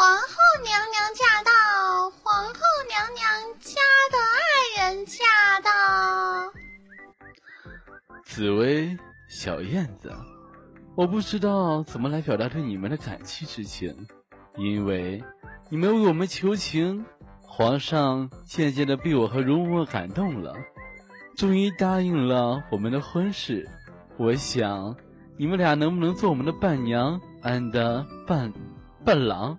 [0.00, 0.16] 皇后
[0.64, 2.08] 娘娘驾到！
[2.08, 3.74] 皇后娘娘家
[4.10, 5.26] 的爱人驾
[5.62, 5.70] 到！
[8.24, 8.96] 紫薇，
[9.28, 10.10] 小燕子，
[10.96, 14.08] 我不知道怎么来表达对你们的感激之情，
[14.56, 15.22] 因为
[15.68, 17.04] 你们为我们求情，
[17.42, 20.54] 皇上渐渐的被我和容嬷感动了，
[21.36, 23.68] 终于答应了我们的婚事。
[24.16, 24.96] 我想，
[25.36, 28.50] 你们俩能不能做我们的伴娘，俺的伴
[29.04, 29.58] 伴郎？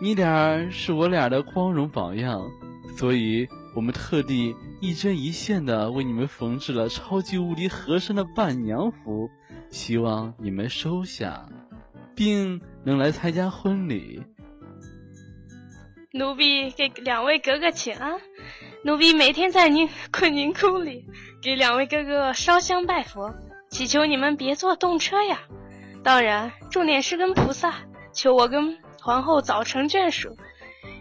[0.00, 2.52] 你俩是我俩的光荣榜样，
[2.96, 9.28] 所以我们特地一针一线的为你们缝制了超级无敌合身的伴娘服，
[9.70, 11.48] 希望你们收下，
[12.14, 14.22] 并能来参加婚礼。
[16.12, 18.20] 奴婢给两位哥哥请安，
[18.84, 21.04] 奴婢每天在您坤宁宫里
[21.42, 23.34] 给两位哥哥烧香拜佛，
[23.68, 25.40] 祈求你们别坐动车呀。
[26.04, 27.74] 当然，重点是跟菩萨
[28.12, 28.78] 求我跟。
[29.08, 30.36] 皇后早成眷属，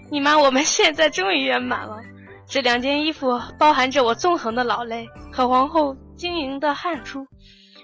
[0.09, 1.97] 你妈我们现在终于圆满了。
[2.47, 7.27] 这两件衣服包含着我纵横的老泪和皇后晶莹的汗珠，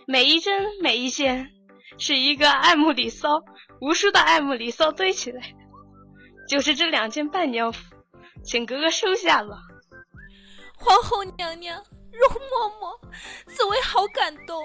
[0.07, 1.49] 每一针每一线
[1.97, 3.41] 是一个爱慕里骚，
[3.81, 5.41] 无数的爱慕里骚堆起来，
[6.47, 7.93] 就是这两件伴娘服，
[8.45, 9.57] 请哥哥收下了。
[10.77, 11.75] 皇后娘娘，
[12.13, 12.97] 容嬷嬷，
[13.53, 14.63] 紫薇好感动。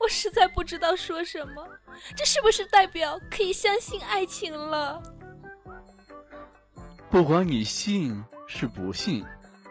[0.00, 1.66] 我实在不知道说什么，
[2.16, 5.02] 这是不是代表可以相信爱情了？
[7.10, 9.24] 不管你信是不信，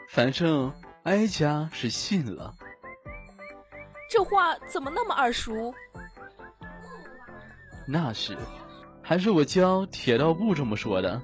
[0.09, 2.53] 反正哀家是信了。
[4.09, 5.73] 这话怎么那么耳熟？
[7.87, 8.37] 那是，
[9.01, 11.21] 还是我教铁道部这么说的。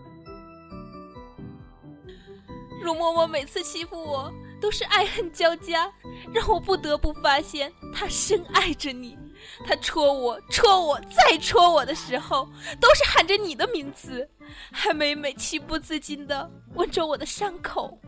[2.81, 4.31] 容嬷嬷每次欺负我。
[4.61, 5.91] 都是爱恨交加，
[6.31, 9.17] 让我不得不发现他深爱着你。
[9.65, 12.47] 他戳我、戳我、再戳我的时候，
[12.79, 14.27] 都是喊着你的名字，
[14.71, 17.99] 还每每情不自禁的吻着我的伤口。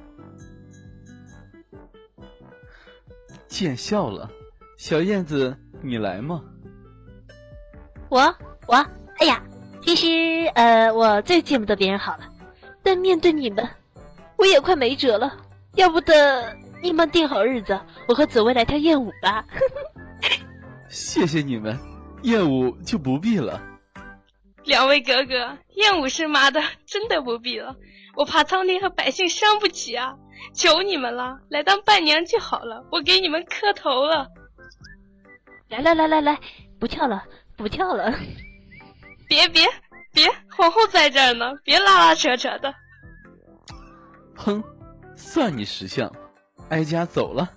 [3.48, 4.30] 见笑了，
[4.78, 6.42] 小燕子，你来吗？
[8.10, 8.22] 我
[8.68, 8.76] 我，
[9.20, 9.44] 哎呀，
[9.84, 12.30] 其实呃，我最见不得别人好了，
[12.82, 13.68] 但面对你们，
[14.38, 15.38] 我也快没辙了。
[15.76, 16.56] 要不得
[16.86, 19.44] 你们定好日子，我和紫薇来跳艳舞吧。
[20.88, 21.76] 谢谢你们，
[22.22, 23.60] 艳舞就不必了。
[24.66, 27.76] 两位哥哥，艳舞是妈的，真的不必了。
[28.16, 30.16] 我怕苍天和百姓伤不起啊！
[30.54, 32.86] 求你们了，来当伴娘就好了。
[32.92, 34.28] 我给你们磕头了。
[35.68, 36.40] 来来来来来，
[36.80, 37.24] 不跳了，
[37.58, 38.14] 不跳了。
[39.28, 39.66] 别别
[40.14, 42.72] 别，皇后在这儿呢，别拉拉扯扯的。
[44.36, 44.64] 哼。
[45.18, 46.14] 算你识相，
[46.70, 47.52] 哀家走了。